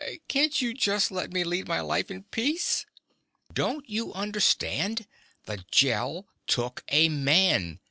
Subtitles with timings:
[0.27, 2.87] Can't you just let me lead my life in peace?"
[3.53, 5.05] "Don't you understand?
[5.45, 7.79] The Gel took a man.